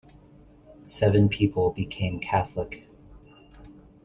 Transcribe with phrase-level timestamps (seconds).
[0.87, 2.89] Seven people became Catholic.